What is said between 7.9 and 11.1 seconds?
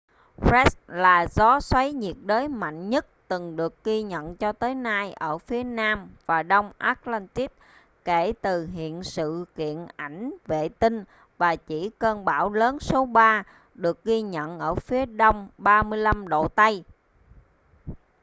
kể từ hiện sự kiện ảnh vệ tinh